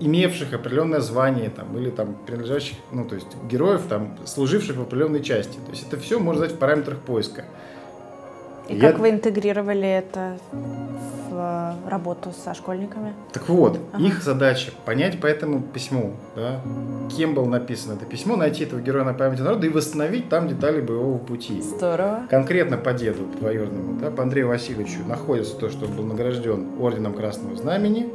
имевших 0.00 0.52
определенное 0.52 1.00
звание 1.00 1.50
там, 1.50 1.76
или 1.78 1.90
там 1.90 2.16
принадлежащих, 2.26 2.76
ну, 2.92 3.04
то 3.04 3.14
есть 3.14 3.28
героев, 3.48 3.82
там, 3.88 4.16
служивших 4.26 4.76
в 4.76 4.82
определенной 4.82 5.22
части. 5.22 5.54
То 5.54 5.70
есть 5.70 5.88
это 5.88 5.98
все 5.98 6.18
можно 6.18 6.44
знать 6.44 6.56
в 6.56 6.58
параметрах 6.58 6.98
поиска. 6.98 7.44
И 8.68 8.74
Я... 8.74 8.80
как 8.80 8.98
вы 8.98 9.10
интегрировали 9.10 9.88
это 9.88 10.38
в 11.30 11.76
работу 11.86 12.32
со 12.44 12.54
школьниками? 12.54 13.14
Так 13.32 13.48
вот, 13.48 13.78
ага. 13.92 14.02
их 14.02 14.22
задача 14.22 14.72
понять 14.84 15.20
по 15.20 15.26
этому 15.26 15.60
письму, 15.60 16.14
да, 16.34 16.60
кем 17.14 17.34
было 17.34 17.46
написано 17.46 17.94
это 17.94 18.06
письмо, 18.06 18.36
найти 18.36 18.64
этого 18.64 18.80
героя 18.80 19.04
на 19.04 19.14
памяти 19.14 19.42
народа 19.42 19.66
и 19.66 19.70
восстановить 19.70 20.28
там 20.28 20.48
детали 20.48 20.80
боевого 20.80 21.18
пути. 21.18 21.60
Здорово. 21.60 22.22
Конкретно 22.30 22.78
по 22.78 22.92
деду 22.92 23.24
двоюродному, 23.38 24.00
да, 24.00 24.10
по 24.10 24.22
Андрею 24.22 24.48
Васильевичу 24.48 25.04
находится 25.06 25.56
то, 25.56 25.68
что 25.68 25.86
он 25.86 25.92
был 25.92 26.04
награжден 26.04 26.80
орденом 26.80 27.14
Красного 27.14 27.54
Знамени, 27.56 28.08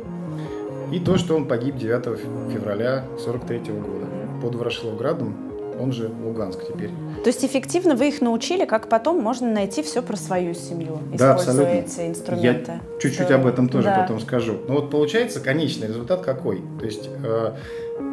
и 0.91 0.99
то, 0.99 1.17
что 1.17 1.35
он 1.35 1.47
погиб 1.47 1.77
9 1.77 2.51
февраля 2.51 3.05
43 3.23 3.59
года 3.59 4.07
под 4.41 4.55
Ворошиловградом 4.55 5.50
он 5.79 5.91
же 5.91 6.09
Луганск 6.23 6.59
теперь. 6.67 6.89
То 7.23 7.27
есть 7.27 7.43
эффективно 7.45 7.95
вы 7.95 8.09
их 8.09 8.21
научили, 8.21 8.65
как 8.65 8.89
потом 8.89 9.19
можно 9.19 9.51
найти 9.51 9.83
все 9.83 10.01
про 10.01 10.17
свою 10.17 10.53
семью, 10.53 10.99
да, 11.13 11.33
используя 11.35 11.79
абсолютно. 11.81 12.01
эти 12.01 12.09
инструменты. 12.09 12.71
Я 12.71 12.99
чуть-чуть 12.99 13.31
об 13.31 13.45
этом 13.45 13.69
тоже 13.69 13.85
да. 13.85 14.01
потом 14.01 14.19
скажу. 14.19 14.57
Но 14.67 14.75
вот 14.75 14.89
получается 14.89 15.39
конечный 15.39 15.87
результат 15.87 16.21
какой? 16.21 16.61
То 16.79 16.85
есть 16.85 17.09
э, 17.23 17.53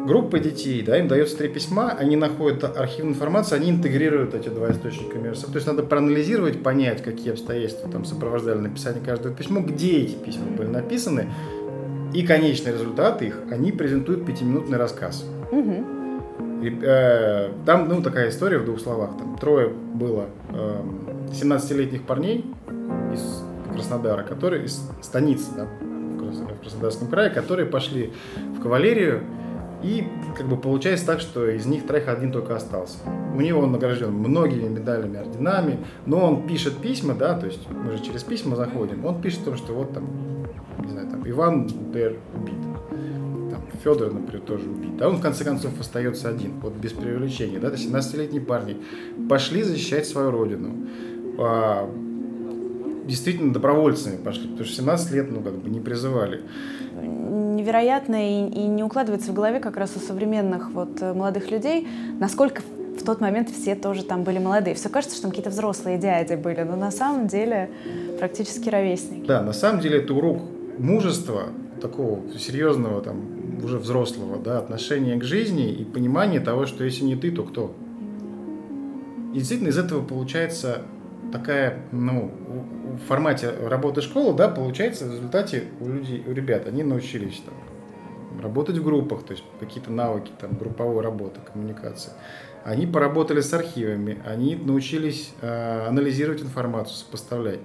группа 0.05 0.39
детей, 0.39 0.81
да, 0.81 0.97
им 0.97 1.07
дается 1.07 1.37
три 1.37 1.47
письма, 1.47 1.95
они 1.97 2.15
находят 2.15 2.63
архивную 2.63 3.15
информацию, 3.15 3.57
они 3.57 3.71
интегрируют 3.71 4.33
эти 4.33 4.49
два 4.49 4.71
источника 4.71 5.17
между 5.17 5.41
собой. 5.41 5.53
То 5.53 5.57
есть 5.57 5.67
надо 5.67 5.83
проанализировать, 5.83 6.63
понять, 6.63 7.03
какие 7.03 7.31
обстоятельства 7.31 7.89
там 7.89 8.05
сопровождали 8.05 8.59
написание 8.59 9.03
каждого 9.03 9.33
письма, 9.33 9.61
где 9.61 9.99
эти 10.01 10.15
письма 10.15 10.45
были 10.57 10.67
написаны, 10.67 11.29
и 12.13 12.25
конечный 12.25 12.71
результат 12.71 13.21
их 13.21 13.39
они 13.51 13.71
презентуют 13.71 14.25
пятиминутный 14.25 14.77
рассказ. 14.77 15.23
Угу. 15.51 15.98
Э, 16.39 17.51
там, 17.65 17.87
ну, 17.87 18.01
такая 18.01 18.29
история 18.29 18.57
в 18.57 18.65
двух 18.65 18.79
словах. 18.79 19.11
Там 19.17 19.37
трое 19.37 19.69
было 19.69 20.27
17-летних 21.31 22.01
эм, 22.01 22.05
парней 22.05 22.45
из 23.13 23.43
Краснодара, 23.73 24.23
которые 24.23 24.65
из 24.65 24.81
станицы, 25.01 25.51
да, 25.55 25.65
в 25.65 26.59
Краснодарском 26.61 27.07
крае, 27.07 27.29
которые 27.29 27.65
пошли 27.65 28.13
в 28.57 28.61
кавалерию, 28.61 29.23
и 29.81 30.05
как 30.37 30.47
бы 30.47 30.57
получается 30.57 31.05
так, 31.05 31.21
что 31.21 31.47
из 31.47 31.65
них 31.65 31.87
троих 31.87 32.09
один 32.09 32.31
только 32.31 32.55
остался. 32.55 32.97
У 33.33 33.39
него 33.39 33.61
он 33.61 33.71
награжден 33.71 34.11
многими 34.11 34.67
медалями, 34.67 35.17
орденами, 35.17 35.79
но 36.05 36.25
он 36.25 36.47
пишет 36.47 36.77
письма, 36.77 37.13
да, 37.13 37.39
то 37.39 37.45
есть 37.45 37.65
мы 37.69 37.93
же 37.93 38.03
через 38.03 38.23
письма 38.23 38.57
заходим, 38.57 39.05
он 39.05 39.21
пишет 39.21 39.41
о 39.43 39.45
том, 39.45 39.57
что 39.57 39.73
вот 39.73 39.93
там, 39.93 40.09
не 40.83 40.91
знаю, 40.91 41.07
там 41.07 41.27
Иван 41.29 41.67
Бер 41.93 42.17
убит, 42.35 42.58
Федор, 43.83 44.13
например, 44.13 44.41
тоже 44.41 44.69
убит. 44.69 44.97
Да, 44.97 45.09
он 45.09 45.17
в 45.17 45.21
конце 45.21 45.43
концов 45.43 45.79
остается 45.79 46.29
один, 46.29 46.59
вот 46.61 46.73
без 46.73 46.91
привлечения. 46.91 47.59
Да, 47.59 47.69
17-летние 47.69 48.41
парни 48.41 48.77
пошли 49.29 49.63
защищать 49.63 50.07
свою 50.07 50.31
родину. 50.31 50.87
А, 51.37 51.89
действительно 53.07 53.53
добровольцами 53.53 54.17
пошли, 54.17 54.49
потому 54.49 54.65
что 54.65 54.75
17 54.75 55.11
лет, 55.11 55.31
ну, 55.31 55.41
как 55.41 55.55
бы 55.55 55.69
не 55.69 55.79
призывали. 55.79 56.41
Невероятно 57.01 58.47
и, 58.47 58.49
и 58.49 58.67
не 58.67 58.83
укладывается 58.83 59.31
в 59.31 59.33
голове 59.33 59.59
как 59.59 59.77
раз 59.77 59.95
у 59.95 59.99
современных 59.99 60.71
вот 60.71 61.01
э, 61.01 61.13
молодых 61.13 61.49
людей, 61.51 61.87
насколько 62.19 62.61
в 62.99 63.03
тот 63.03 63.21
момент 63.21 63.49
все 63.49 63.75
тоже 63.75 64.03
там 64.03 64.23
были 64.23 64.39
молодые. 64.39 64.75
Все 64.75 64.89
кажется, 64.89 65.15
что 65.15 65.23
там 65.23 65.31
какие-то 65.31 65.49
взрослые 65.49 65.97
дяди 65.97 66.35
были, 66.35 66.61
но 66.61 66.75
на 66.75 66.91
самом 66.91 67.27
деле 67.27 67.69
практически 68.19 68.69
ровесники. 68.69 69.25
Да, 69.25 69.41
на 69.41 69.53
самом 69.53 69.79
деле 69.81 69.99
это 69.99 70.13
урок 70.13 70.41
мужества, 70.77 71.47
такого 71.81 72.21
серьезного 72.37 73.01
там 73.01 73.38
уже 73.63 73.77
взрослого, 73.77 74.37
да, 74.37 74.59
отношения 74.59 75.17
к 75.17 75.23
жизни 75.23 75.71
и 75.71 75.83
понимания 75.83 76.39
того, 76.39 76.65
что 76.65 76.83
если 76.83 77.03
не 77.03 77.15
ты, 77.15 77.31
то 77.31 77.43
кто. 77.43 77.75
И 79.33 79.39
действительно 79.39 79.69
из 79.69 79.77
этого 79.77 80.03
получается 80.03 80.83
такая, 81.31 81.83
ну, 81.91 82.31
в 83.03 83.07
формате 83.07 83.51
работы 83.67 84.01
школы, 84.01 84.35
да, 84.35 84.47
получается 84.47 85.05
в 85.05 85.11
результате 85.11 85.65
у 85.79 85.87
людей, 85.87 86.23
у 86.25 86.31
ребят, 86.31 86.67
они 86.67 86.83
научились 86.83 87.41
там 87.45 87.53
работать 88.41 88.77
в 88.77 88.83
группах, 88.83 89.23
то 89.23 89.33
есть 89.33 89.43
какие-то 89.59 89.91
навыки 89.91 90.31
там 90.39 90.57
групповой 90.57 91.03
работы, 91.03 91.39
коммуникации. 91.51 92.11
Они 92.63 92.87
поработали 92.87 93.41
с 93.41 93.53
архивами, 93.53 94.17
они 94.25 94.55
научились 94.55 95.33
э, 95.41 95.87
анализировать 95.87 96.41
информацию, 96.41 96.95
сопоставлять. 96.95 97.59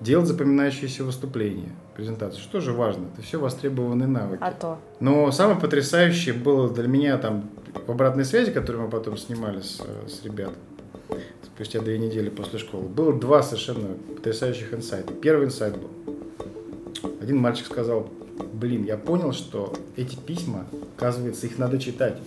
делать 0.00 0.26
запоминающиеся 0.26 1.04
выступления, 1.04 1.70
презентации, 1.94 2.40
что 2.40 2.60
же 2.60 2.72
важно, 2.72 3.06
это 3.12 3.22
все 3.22 3.38
востребованные 3.38 4.08
навыки. 4.08 4.40
А 4.42 4.52
то. 4.52 4.78
Но 5.00 5.30
самое 5.30 5.58
потрясающее 5.58 6.34
было 6.34 6.68
для 6.68 6.88
меня 6.88 7.18
там 7.18 7.50
в 7.86 7.90
обратной 7.90 8.24
связи, 8.24 8.50
которую 8.50 8.84
мы 8.84 8.90
потом 8.90 9.16
снимали 9.16 9.60
с, 9.60 9.80
с 10.08 10.24
ребят, 10.24 10.52
спустя 11.42 11.80
две 11.80 11.98
недели 11.98 12.28
после 12.28 12.58
школы, 12.58 12.88
было 12.88 13.12
два 13.12 13.42
совершенно 13.42 13.94
потрясающих 14.16 14.72
инсайта. 14.74 15.12
Первый 15.12 15.46
инсайт 15.46 15.76
был. 15.76 15.90
Один 17.20 17.38
мальчик 17.38 17.66
сказал, 17.66 18.08
блин, 18.52 18.84
я 18.84 18.96
понял, 18.96 19.32
что 19.32 19.72
эти 19.96 20.16
письма, 20.16 20.66
оказывается, 20.96 21.46
их 21.46 21.58
надо 21.58 21.78
читать. 21.78 22.18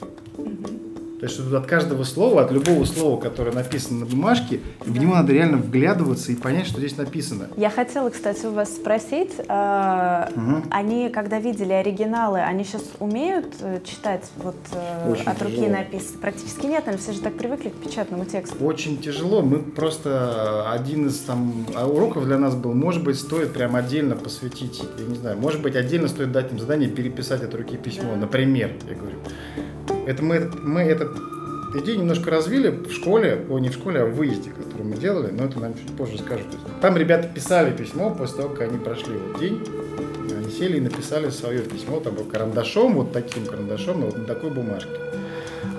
То 1.19 1.27
есть 1.27 1.39
от 1.39 1.65
каждого 1.65 2.03
слова, 2.03 2.43
от 2.43 2.51
любого 2.51 2.83
слова, 2.85 3.19
которое 3.19 3.51
написано 3.51 3.99
на 4.01 4.05
бумажке, 4.05 4.59
в 4.81 4.97
него 4.97 5.15
надо 5.15 5.31
реально 5.31 5.57
вглядываться 5.57 6.31
и 6.31 6.35
понять, 6.35 6.67
что 6.67 6.79
здесь 6.79 6.97
написано. 6.97 7.47
Я 7.55 7.69
хотела, 7.69 8.09
кстати, 8.09 8.45
у 8.45 8.51
вас 8.51 8.75
спросить, 8.75 9.31
э, 9.37 10.29
угу. 10.35 10.63
они, 10.69 11.09
когда 11.09 11.39
видели 11.39 11.71
оригиналы, 11.71 12.39
они 12.41 12.65
сейчас 12.65 12.83
умеют 12.99 13.45
э, 13.61 13.79
читать 13.85 14.23
вот 14.37 14.55
э, 14.73 15.11
Очень 15.11 15.23
от 15.23 15.41
руки 15.41 15.67
написано? 15.67 16.19
Практически 16.21 16.65
нет, 16.65 16.83
они 16.87 16.97
все 16.97 17.13
же 17.13 17.21
так 17.21 17.37
привыкли 17.37 17.69
к 17.69 17.75
печатному 17.75 18.25
тексту. 18.25 18.63
Очень 18.63 18.97
тяжело. 18.97 19.41
Мы 19.41 19.59
просто 19.59 20.69
один 20.71 21.07
из 21.07 21.19
там 21.19 21.65
уроков 21.75 22.25
для 22.25 22.37
нас 22.37 22.55
был, 22.55 22.73
может 22.73 23.03
быть, 23.03 23.17
стоит 23.17 23.53
прям 23.53 23.75
отдельно 23.75 24.15
посвятить, 24.15 24.83
я 24.99 25.05
не 25.05 25.15
знаю, 25.15 25.37
может 25.37 25.61
быть, 25.61 25.75
отдельно 25.75 26.07
стоит 26.07 26.31
дать 26.31 26.51
им 26.51 26.59
задание 26.59 26.89
переписать 26.89 27.41
от 27.41 27.53
руки 27.55 27.77
письмо, 27.77 28.11
да. 28.11 28.21
например, 28.21 28.73
я 28.89 28.95
говорю. 28.95 29.17
Это 30.05 30.23
мы, 30.23 30.51
мы 30.61 30.81
этот 30.81 31.11
идею 31.73 31.99
немножко 31.99 32.31
развили 32.31 32.69
в 32.69 32.91
школе, 32.91 33.45
о, 33.49 33.59
не 33.59 33.69
в 33.69 33.73
школе, 33.73 34.01
а 34.01 34.05
в 34.05 34.15
выезде, 34.15 34.51
который 34.51 34.83
мы 34.83 34.95
делали, 34.95 35.31
но 35.31 35.45
это 35.45 35.59
нам 35.59 35.73
чуть 35.73 35.95
позже 35.95 36.17
скажут. 36.17 36.47
Там 36.81 36.95
ребята 36.97 37.27
писали 37.27 37.75
письмо 37.75 38.13
после 38.13 38.37
того, 38.37 38.49
как 38.49 38.69
они 38.69 38.77
прошли 38.77 39.15
вот 39.17 39.39
день, 39.39 39.61
они 40.35 40.51
сели 40.51 40.77
и 40.77 40.81
написали 40.81 41.29
свое 41.29 41.61
письмо, 41.61 41.99
там 41.99 42.15
карандашом, 42.31 42.93
вот 42.93 43.11
таким 43.11 43.45
карандашом, 43.45 44.01
вот 44.01 44.17
на 44.17 44.25
такой 44.25 44.51
бумажке. 44.51 44.91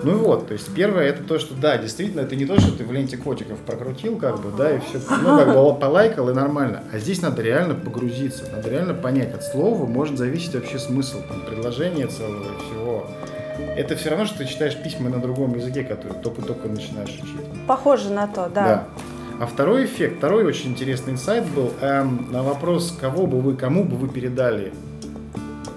Ну 0.03 0.13
и 0.13 0.15
вот, 0.15 0.49
то 0.49 0.53
есть 0.53 0.73
первое 0.75 1.05
это 1.05 1.23
то, 1.23 1.39
что 1.39 1.55
да, 1.55 1.79
действительно, 1.79 2.21
это 2.21 2.37
не 2.37 2.45
то, 2.45 2.61
что 2.61 2.77
ты 2.77 2.85
в 2.85 2.93
ленте 2.93 3.17
котиков 3.17 3.59
прокрутил, 3.61 4.17
как 4.17 4.41
бы, 4.41 4.57
да, 4.57 4.77
и 4.77 4.81
все, 4.81 5.01
ну, 5.23 5.39
как 5.39 5.55
бы 5.55 5.75
полайкал 5.79 6.29
и 6.31 6.35
нормально. 6.35 6.83
А 6.93 6.99
здесь 6.99 7.23
надо 7.23 7.43
реально 7.43 7.75
погрузиться, 7.75 8.45
надо 8.53 8.69
реально 8.69 8.95
понять, 8.95 9.33
от 9.35 9.45
слова 9.45 9.87
может 9.87 10.19
зависеть 10.19 10.55
вообще 10.55 10.79
смысл 10.79 11.19
там, 11.29 11.41
предложения 11.47 12.07
целого 12.09 12.43
и 12.43 12.65
всего 12.65 13.07
это 13.77 13.97
все 13.97 14.11
равно, 14.11 14.25
что 14.27 14.39
ты 14.39 14.47
читаешь 14.47 14.77
письма 14.77 15.09
на 15.09 15.21
другом 15.21 15.55
языке, 15.57 15.83
который 15.85 16.21
только-только 16.23 16.69
начинаешь 16.69 17.11
учить. 17.11 17.67
Похоже 17.67 18.11
на 18.11 18.27
то, 18.27 18.51
да. 18.53 18.65
да. 18.65 18.89
А 19.39 19.47
второй 19.47 19.85
эффект, 19.85 20.19
второй 20.19 20.45
очень 20.45 20.71
интересный 20.71 21.13
инсайт 21.13 21.45
был 21.51 21.73
эм, 21.81 22.29
на 22.31 22.43
вопрос, 22.43 22.97
кого 22.99 23.27
бы 23.27 23.41
вы, 23.41 23.55
кому 23.55 23.85
бы 23.85 23.97
вы 23.97 24.09
передали 24.09 24.73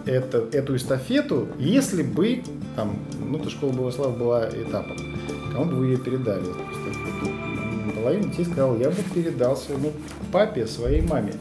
это, 0.06 0.46
эту 0.52 0.76
эстафету, 0.76 1.48
если 1.58 2.04
бы, 2.04 2.44
там, 2.76 2.96
ну, 3.20 3.38
то 3.38 3.50
школа 3.50 3.72
Богослав 3.72 4.18
была 4.18 4.48
этапом, 4.50 4.98
кому 5.52 5.66
бы 5.66 5.76
вы 5.76 5.86
ее 5.88 5.98
передали, 5.98 6.44
эстафету? 6.44 7.32
Половина 7.96 8.24
детей 8.30 8.46
сказала, 8.46 8.78
я 8.78 8.90
бы 8.90 8.96
передал 9.14 9.58
своему 9.58 9.92
папе, 10.32 10.66
своей 10.66 11.02
маме. 11.02 11.34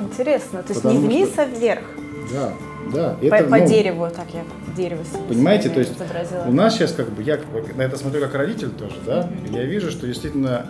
Интересно, 0.00 0.62
то 0.62 0.68
есть 0.68 0.82
Потому 0.82 1.00
не 1.00 1.06
вниз, 1.06 1.32
что... 1.32 1.42
а 1.42 1.44
вверх. 1.46 1.84
Да, 2.32 2.52
да. 2.92 3.16
По, 3.20 3.24
это, 3.24 3.48
по 3.48 3.56
ну, 3.56 3.66
дереву, 3.66 4.08
так 4.14 4.26
я 4.32 4.44
дерево 4.76 5.02
Понимаете, 5.28 5.68
то 5.68 5.80
есть 5.80 5.96
изобразила. 5.96 6.44
у 6.46 6.52
нас 6.52 6.74
сейчас 6.74 6.92
как 6.92 7.10
бы, 7.10 7.22
я 7.22 7.38
на 7.76 7.82
это 7.82 7.96
смотрю 7.96 8.20
как 8.20 8.34
родитель 8.34 8.70
тоже, 8.70 8.96
да, 9.06 9.22
mm-hmm. 9.22 9.56
я 9.56 9.64
вижу, 9.64 9.90
что 9.90 10.06
действительно, 10.06 10.66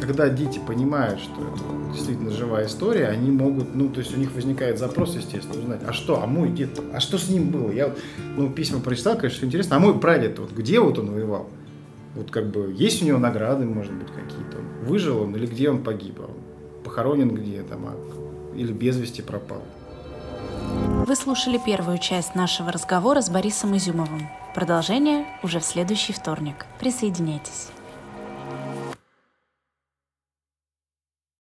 когда 0.00 0.28
дети 0.28 0.60
понимают, 0.66 1.20
что 1.20 1.32
это 1.32 1.92
действительно 1.92 2.30
живая 2.30 2.66
история, 2.66 3.08
они 3.08 3.30
могут, 3.30 3.74
ну, 3.74 3.88
то 3.88 4.00
есть 4.00 4.16
у 4.16 4.18
них 4.18 4.32
возникает 4.34 4.78
запрос, 4.78 5.16
естественно, 5.16 5.58
узнать, 5.58 5.80
а 5.86 5.92
что, 5.92 6.22
а 6.22 6.26
мой 6.26 6.50
дед, 6.50 6.70
а 6.92 7.00
что 7.00 7.18
с 7.18 7.28
ним 7.28 7.50
было? 7.50 7.70
Я, 7.70 7.92
ну, 8.36 8.50
письма 8.50 8.80
прочитал, 8.80 9.16
конечно, 9.16 9.44
интересно, 9.44 9.76
а 9.76 9.78
мой 9.78 9.98
прадед, 9.98 10.38
вот 10.38 10.52
где 10.52 10.80
вот 10.80 10.98
он 10.98 11.12
воевал? 11.12 11.48
Вот 12.14 12.30
как 12.30 12.50
бы 12.50 12.74
есть 12.76 13.02
у 13.02 13.06
него 13.06 13.18
награды, 13.18 13.64
может 13.64 13.92
быть, 13.92 14.08
какие-то? 14.08 14.58
Выжил 14.82 15.22
он 15.22 15.36
или 15.36 15.46
где 15.46 15.70
он 15.70 15.82
погиб? 15.82 16.18
А 16.20 16.30
похоронен 16.82 17.28
где 17.30 17.62
там, 17.62 17.86
а, 17.86 18.56
или 18.56 18.72
без 18.72 18.96
вести 18.96 19.22
пропал? 19.22 19.62
Вы 21.08 21.16
слушали 21.16 21.56
первую 21.56 21.96
часть 21.96 22.34
нашего 22.34 22.70
разговора 22.70 23.22
с 23.22 23.30
Борисом 23.30 23.74
Изюмовым. 23.74 24.28
Продолжение 24.54 25.24
уже 25.42 25.58
в 25.58 25.64
следующий 25.64 26.12
вторник. 26.12 26.66
Присоединяйтесь. 26.78 27.68